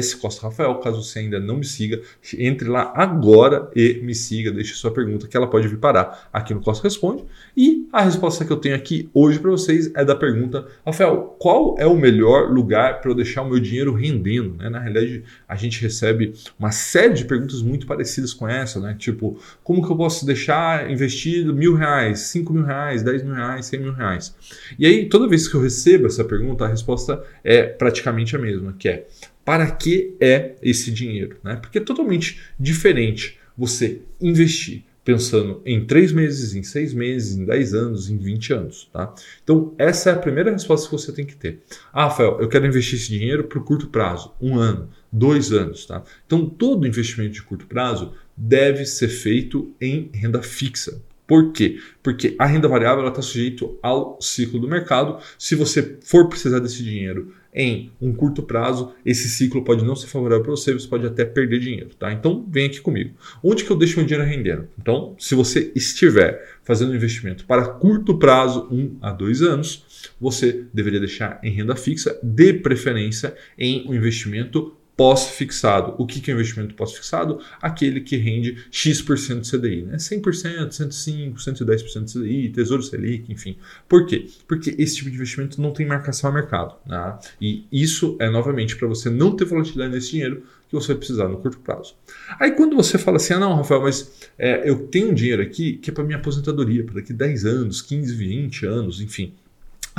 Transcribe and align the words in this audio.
@scosta_rafael. 0.00 0.76
Caso 0.76 1.02
você 1.02 1.20
ainda 1.20 1.40
não 1.40 1.56
me 1.56 1.64
siga, 1.64 2.00
entre 2.38 2.68
lá 2.68 2.92
agora 2.94 3.70
e 3.74 4.00
me 4.02 4.14
siga, 4.14 4.52
deixe 4.52 4.74
sua 4.74 4.90
pergunta 4.90 5.26
que 5.26 5.36
ela 5.36 5.48
pode 5.48 5.66
vir 5.66 5.78
parar 5.78 6.28
aqui 6.32 6.54
no 6.54 6.60
Costa 6.60 6.84
Responde. 6.84 7.24
E 7.56 7.88
a 7.92 8.02
resposta 8.02 8.44
que 8.44 8.52
eu 8.52 8.56
tenho 8.56 8.76
aqui 8.76 9.08
hoje 9.12 9.38
para 9.38 9.50
vocês 9.50 9.90
é 9.94 10.04
da 10.04 10.14
pergunta, 10.14 10.66
Rafael, 10.86 11.36
qual 11.38 11.74
é 11.78 11.86
o 11.86 11.96
melhor 11.96 12.50
lugar 12.50 13.00
para 13.00 13.10
eu 13.10 13.14
deixar 13.14 13.42
o 13.42 13.48
meu 13.48 13.58
dinheiro 13.58 13.92
rendendo? 13.92 14.54
Né? 14.56 14.68
Na 14.68 14.78
realidade, 14.78 15.24
a 15.48 15.56
gente 15.56 15.82
recebe 15.82 16.34
uma 16.58 16.70
série 16.70 17.14
de 17.14 17.24
perguntas 17.24 17.62
muito 17.62 17.86
parecidas 17.86 18.32
com 18.32 18.46
essa, 18.46 18.80
né? 18.80 18.94
Tipo, 18.98 19.38
como 19.64 19.84
que 19.84 19.90
eu 19.90 19.96
posso 19.96 20.24
deixar 20.24 20.90
investido 20.90 21.54
mil 21.54 21.74
reais, 21.74 22.20
cinco 22.20 22.52
mil 22.52 22.64
reais, 22.64 23.02
dez 23.02 23.22
mil 23.22 23.34
reais? 23.34 23.47
Reais, 23.48 23.66
100 23.66 23.80
mil 23.80 23.92
reais. 23.92 24.34
E 24.78 24.86
aí, 24.86 25.08
toda 25.08 25.28
vez 25.28 25.48
que 25.48 25.54
eu 25.54 25.60
recebo 25.60 26.06
essa 26.06 26.24
pergunta, 26.24 26.64
a 26.64 26.68
resposta 26.68 27.22
é 27.42 27.62
praticamente 27.64 28.36
a 28.36 28.38
mesma, 28.38 28.74
que 28.78 28.88
é 28.88 29.06
para 29.44 29.70
que 29.70 30.14
é 30.20 30.56
esse 30.62 30.90
dinheiro? 30.90 31.38
Né? 31.42 31.56
Porque 31.56 31.78
é 31.78 31.80
totalmente 31.80 32.40
diferente 32.58 33.38
você 33.56 34.02
investir 34.20 34.84
pensando 35.08 35.62
em 35.64 35.86
três 35.86 36.12
meses, 36.12 36.54
em 36.54 36.62
seis 36.62 36.92
meses, 36.92 37.34
em 37.34 37.46
10 37.46 37.72
anos, 37.72 38.10
em 38.10 38.18
20 38.18 38.52
anos. 38.52 38.90
Tá? 38.92 39.14
Então, 39.42 39.74
essa 39.78 40.10
é 40.10 40.12
a 40.12 40.18
primeira 40.18 40.52
resposta 40.52 40.86
que 40.86 40.92
você 40.92 41.10
tem 41.10 41.24
que 41.24 41.34
ter. 41.34 41.60
Ah, 41.90 42.08
Rafael, 42.08 42.38
eu 42.42 42.46
quero 42.46 42.66
investir 42.66 42.98
esse 42.98 43.08
dinheiro 43.08 43.44
para 43.44 43.58
o 43.58 43.64
curto 43.64 43.86
prazo, 43.86 44.34
um 44.38 44.58
ano, 44.58 44.90
dois 45.10 45.50
anos. 45.50 45.86
Tá? 45.86 46.02
Então, 46.26 46.44
todo 46.44 46.86
investimento 46.86 47.32
de 47.32 47.42
curto 47.42 47.66
prazo 47.66 48.12
deve 48.36 48.84
ser 48.84 49.08
feito 49.08 49.74
em 49.80 50.10
renda 50.12 50.42
fixa. 50.42 51.00
Por 51.28 51.52
quê? 51.52 51.78
Porque 52.02 52.34
a 52.38 52.46
renda 52.46 52.66
variável 52.66 53.06
está 53.06 53.20
sujeita 53.20 53.68
ao 53.82 54.18
ciclo 54.18 54.58
do 54.58 54.66
mercado. 54.66 55.18
Se 55.38 55.54
você 55.54 55.98
for 56.02 56.26
precisar 56.26 56.58
desse 56.58 56.82
dinheiro 56.82 57.34
em 57.54 57.92
um 58.00 58.14
curto 58.14 58.42
prazo, 58.42 58.94
esse 59.04 59.28
ciclo 59.28 59.62
pode 59.62 59.84
não 59.84 59.94
ser 59.94 60.06
favorável 60.06 60.42
para 60.42 60.52
você, 60.52 60.72
você 60.72 60.88
pode 60.88 61.06
até 61.06 61.26
perder 61.26 61.60
dinheiro, 61.60 61.90
tá? 61.98 62.10
Então 62.10 62.46
vem 62.48 62.64
aqui 62.64 62.80
comigo. 62.80 63.14
Onde 63.44 63.62
que 63.62 63.70
eu 63.70 63.76
deixo 63.76 63.98
meu 63.98 64.06
dinheiro 64.06 64.26
rendendo? 64.26 64.68
Então, 64.80 65.14
se 65.18 65.34
você 65.34 65.70
estiver 65.76 66.58
fazendo 66.64 66.92
um 66.92 66.96
investimento 66.96 67.44
para 67.44 67.66
curto 67.66 68.16
prazo, 68.16 68.66
um 68.70 68.96
a 69.02 69.12
dois 69.12 69.42
anos, 69.42 70.08
você 70.18 70.64
deveria 70.72 71.00
deixar 71.00 71.38
em 71.42 71.50
renda 71.50 71.76
fixa, 71.76 72.18
de 72.22 72.54
preferência 72.54 73.34
em 73.58 73.86
um 73.86 73.94
investimento 73.94 74.74
pós-fixado. 74.98 75.94
O 75.96 76.04
que 76.04 76.28
é 76.28 76.34
investimento 76.34 76.74
pós-fixado? 76.74 77.38
Aquele 77.62 78.00
que 78.00 78.16
rende 78.16 78.66
X% 78.68 79.40
de 79.42 79.48
CDI, 79.48 79.82
né? 79.82 79.96
100%, 79.96 80.70
105%, 80.70 81.34
110% 81.36 82.04
de 82.04 82.12
CDI, 82.12 82.48
Tesouro 82.48 82.82
Selic, 82.82 83.32
enfim. 83.32 83.56
Por 83.88 84.06
quê? 84.06 84.26
Porque 84.48 84.74
esse 84.76 84.96
tipo 84.96 85.08
de 85.08 85.14
investimento 85.14 85.62
não 85.62 85.72
tem 85.72 85.86
marcação 85.86 86.28
a 86.28 86.32
mercado. 86.32 86.74
Né? 86.84 87.16
E 87.40 87.64
isso 87.70 88.16
é, 88.18 88.28
novamente, 88.28 88.74
para 88.76 88.88
você 88.88 89.08
não 89.08 89.36
ter 89.36 89.44
volatilidade 89.44 89.92
nesse 89.92 90.10
dinheiro 90.10 90.42
que 90.68 90.74
você 90.74 90.88
vai 90.88 90.96
precisar 90.96 91.28
no 91.28 91.38
curto 91.38 91.60
prazo. 91.60 91.94
Aí 92.40 92.50
quando 92.50 92.74
você 92.74 92.98
fala 92.98 93.18
assim, 93.18 93.34
ah 93.34 93.38
não, 93.38 93.54
Rafael, 93.54 93.82
mas 93.82 94.28
é, 94.36 94.68
eu 94.68 94.88
tenho 94.88 95.12
um 95.12 95.14
dinheiro 95.14 95.40
aqui 95.40 95.74
que 95.74 95.90
é 95.90 95.92
para 95.92 96.02
minha 96.02 96.18
aposentadoria, 96.18 96.84
para 96.84 96.96
daqui 96.96 97.12
10 97.12 97.44
anos, 97.44 97.80
15, 97.80 98.14
20 98.16 98.66
anos, 98.66 99.00
enfim. 99.00 99.32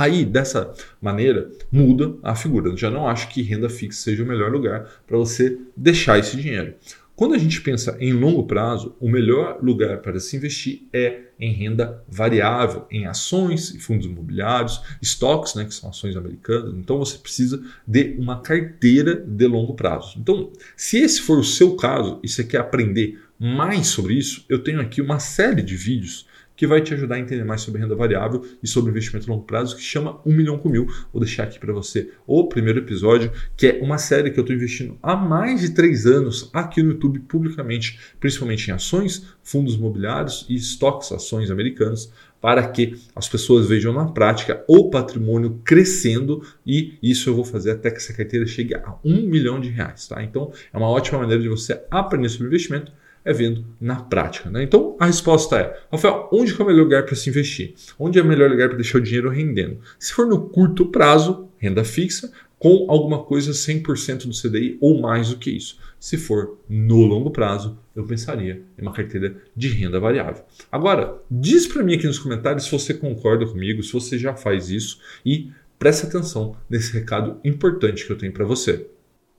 Aí, 0.00 0.24
dessa 0.24 0.72
maneira, 0.98 1.50
muda 1.70 2.14
a 2.22 2.34
figura. 2.34 2.70
Eu 2.70 2.76
já 2.76 2.90
não 2.90 3.06
acho 3.06 3.28
que 3.28 3.42
renda 3.42 3.68
fixa 3.68 4.00
seja 4.00 4.24
o 4.24 4.26
melhor 4.26 4.50
lugar 4.50 4.88
para 5.06 5.18
você 5.18 5.58
deixar 5.76 6.18
esse 6.18 6.38
dinheiro. 6.38 6.72
Quando 7.14 7.34
a 7.34 7.38
gente 7.38 7.60
pensa 7.60 7.94
em 8.00 8.14
longo 8.14 8.46
prazo, 8.46 8.96
o 8.98 9.10
melhor 9.10 9.58
lugar 9.62 9.98
para 9.98 10.18
se 10.18 10.38
investir 10.38 10.84
é 10.90 11.24
em 11.38 11.52
renda 11.52 12.02
variável, 12.08 12.86
em 12.90 13.04
ações 13.04 13.74
e 13.74 13.78
fundos 13.78 14.06
imobiliários, 14.06 14.80
estoques, 15.02 15.54
né, 15.54 15.66
que 15.66 15.74
são 15.74 15.90
ações 15.90 16.16
americanas. 16.16 16.72
Então 16.78 16.98
você 16.98 17.18
precisa 17.18 17.62
de 17.86 18.16
uma 18.18 18.40
carteira 18.40 19.14
de 19.14 19.46
longo 19.46 19.74
prazo. 19.74 20.18
Então, 20.18 20.50
se 20.74 20.96
esse 20.96 21.20
for 21.20 21.38
o 21.38 21.44
seu 21.44 21.76
caso 21.76 22.18
e 22.22 22.28
você 22.28 22.42
quer 22.42 22.60
aprender 22.60 23.20
mais 23.38 23.88
sobre 23.88 24.14
isso, 24.14 24.46
eu 24.48 24.64
tenho 24.64 24.80
aqui 24.80 25.02
uma 25.02 25.18
série 25.18 25.60
de 25.60 25.76
vídeos 25.76 26.26
que 26.60 26.66
vai 26.66 26.82
te 26.82 26.92
ajudar 26.92 27.14
a 27.14 27.18
entender 27.18 27.42
mais 27.42 27.62
sobre 27.62 27.80
renda 27.80 27.94
variável 27.94 28.44
e 28.62 28.68
sobre 28.68 28.90
investimento 28.90 29.26
a 29.26 29.32
longo 29.32 29.46
prazo, 29.46 29.74
que 29.74 29.82
chama 29.82 30.20
1 30.26 30.30
milhão 30.30 30.58
com 30.58 30.68
mil. 30.68 30.86
Vou 31.10 31.18
deixar 31.18 31.44
aqui 31.44 31.58
para 31.58 31.72
você 31.72 32.10
o 32.26 32.48
primeiro 32.48 32.80
episódio, 32.80 33.32
que 33.56 33.66
é 33.66 33.80
uma 33.82 33.96
série 33.96 34.30
que 34.30 34.38
eu 34.38 34.42
estou 34.42 34.54
investindo 34.54 34.98
há 35.02 35.16
mais 35.16 35.62
de 35.62 35.70
três 35.70 36.04
anos 36.04 36.50
aqui 36.52 36.82
no 36.82 36.90
YouTube 36.90 37.20
publicamente, 37.20 37.98
principalmente 38.20 38.68
em 38.68 38.74
ações, 38.74 39.26
fundos 39.42 39.76
imobiliários 39.76 40.44
e 40.50 40.54
estoques, 40.54 41.10
ações 41.12 41.50
americanas, 41.50 42.12
para 42.42 42.68
que 42.68 42.94
as 43.16 43.26
pessoas 43.26 43.66
vejam 43.66 43.94
na 43.94 44.04
prática 44.12 44.62
o 44.68 44.90
patrimônio 44.90 45.62
crescendo 45.64 46.42
e 46.66 46.98
isso 47.02 47.30
eu 47.30 47.34
vou 47.34 47.44
fazer 47.46 47.70
até 47.70 47.90
que 47.90 47.96
essa 47.96 48.12
carteira 48.12 48.44
chegue 48.44 48.74
a 48.74 48.98
um 49.02 49.22
milhão 49.22 49.58
de 49.58 49.70
reais. 49.70 50.06
Tá? 50.06 50.22
Então 50.22 50.52
é 50.70 50.76
uma 50.76 50.90
ótima 50.90 51.20
maneira 51.20 51.42
de 51.42 51.48
você 51.48 51.82
aprender 51.90 52.28
sobre 52.28 52.48
investimento 52.48 52.92
é 53.24 53.32
vendo 53.32 53.64
na 53.80 53.96
prática. 53.96 54.50
Né? 54.50 54.62
Então 54.62 54.96
a 54.98 55.06
resposta 55.06 55.58
é: 55.58 55.80
Rafael, 55.90 56.28
onde 56.32 56.52
é 56.52 56.62
o 56.62 56.66
melhor 56.66 56.82
lugar 56.82 57.04
para 57.04 57.14
se 57.14 57.28
investir? 57.28 57.74
Onde 57.98 58.18
é 58.18 58.22
o 58.22 58.26
melhor 58.26 58.50
lugar 58.50 58.68
para 58.68 58.76
deixar 58.76 58.98
o 58.98 59.02
dinheiro 59.02 59.30
rendendo? 59.30 59.78
Se 59.98 60.12
for 60.12 60.26
no 60.26 60.48
curto 60.48 60.86
prazo, 60.86 61.48
renda 61.58 61.84
fixa, 61.84 62.30
com 62.60 62.86
alguma 62.90 63.22
coisa 63.22 63.52
100% 63.52 64.26
do 64.26 64.34
CDI 64.34 64.76
ou 64.82 65.00
mais 65.00 65.30
do 65.30 65.38
que 65.38 65.50
isso. 65.50 65.78
Se 65.98 66.18
for 66.18 66.58
no 66.68 66.98
longo 67.06 67.30
prazo, 67.30 67.78
eu 67.96 68.04
pensaria 68.04 68.62
em 68.78 68.82
uma 68.82 68.92
carteira 68.92 69.34
de 69.56 69.68
renda 69.68 69.98
variável. 69.98 70.44
Agora, 70.70 71.18
diz 71.30 71.66
para 71.66 71.82
mim 71.82 71.94
aqui 71.94 72.06
nos 72.06 72.18
comentários 72.18 72.64
se 72.64 72.70
você 72.70 72.92
concorda 72.92 73.46
comigo, 73.46 73.82
se 73.82 73.92
você 73.92 74.18
já 74.18 74.34
faz 74.34 74.68
isso 74.68 75.00
e 75.24 75.50
preste 75.78 76.04
atenção 76.04 76.54
nesse 76.68 76.92
recado 76.92 77.40
importante 77.42 78.04
que 78.04 78.12
eu 78.12 78.18
tenho 78.18 78.32
para 78.32 78.44
você. 78.44 78.86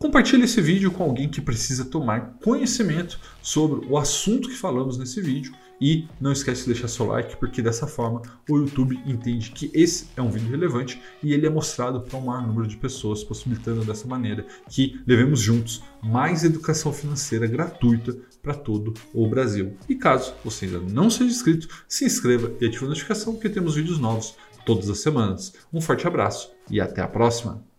Compartilhe 0.01 0.45
esse 0.45 0.59
vídeo 0.59 0.89
com 0.89 1.03
alguém 1.03 1.29
que 1.29 1.39
precisa 1.39 1.85
tomar 1.85 2.33
conhecimento 2.43 3.19
sobre 3.39 3.85
o 3.85 3.99
assunto 3.99 4.49
que 4.49 4.55
falamos 4.55 4.97
nesse 4.97 5.21
vídeo 5.21 5.53
e 5.79 6.07
não 6.19 6.31
esquece 6.31 6.61
de 6.61 6.73
deixar 6.73 6.87
seu 6.87 7.05
like, 7.05 7.37
porque 7.37 7.61
dessa 7.61 7.85
forma 7.85 8.23
o 8.49 8.57
YouTube 8.57 8.99
entende 9.05 9.51
que 9.51 9.69
esse 9.75 10.07
é 10.17 10.21
um 10.21 10.31
vídeo 10.31 10.49
relevante 10.49 10.99
e 11.21 11.33
ele 11.33 11.45
é 11.45 11.51
mostrado 11.51 12.01
para 12.01 12.17
um 12.17 12.25
maior 12.25 12.47
número 12.47 12.67
de 12.67 12.77
pessoas, 12.77 13.23
possibilitando 13.23 13.85
dessa 13.85 14.07
maneira 14.07 14.43
que 14.67 14.99
levemos 15.05 15.39
juntos 15.39 15.83
mais 16.01 16.43
educação 16.43 16.91
financeira 16.91 17.45
gratuita 17.45 18.17
para 18.41 18.55
todo 18.55 18.95
o 19.13 19.27
Brasil. 19.27 19.77
E 19.87 19.93
caso 19.93 20.33
você 20.43 20.65
ainda 20.65 20.79
não 20.79 21.11
seja 21.11 21.29
inscrito, 21.29 21.67
se 21.87 22.05
inscreva 22.05 22.51
e 22.59 22.65
ative 22.65 22.85
a 22.85 22.89
notificação, 22.89 23.33
porque 23.33 23.49
temos 23.49 23.75
vídeos 23.75 23.99
novos 23.99 24.33
todas 24.65 24.89
as 24.89 24.97
semanas. 24.97 25.53
Um 25.71 25.79
forte 25.79 26.07
abraço 26.07 26.51
e 26.71 26.81
até 26.81 27.03
a 27.03 27.07
próxima! 27.07 27.70